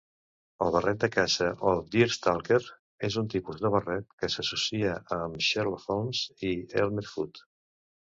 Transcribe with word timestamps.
El 0.65 0.71
barret 0.75 1.01
de 1.01 1.07
caça 1.15 1.49
o 1.71 1.73
Deerstalker 1.95 2.57
és 3.07 3.17
un 3.21 3.29
tipus 3.33 3.59
de 3.65 3.71
barret 3.75 4.07
que 4.23 4.31
s'associa 4.37 4.95
amb 5.19 5.45
Sherlock 5.49 5.85
Holmes 5.97 6.23
i 6.49 6.55
Elmer 6.83 7.05
Fudd. 7.11 7.43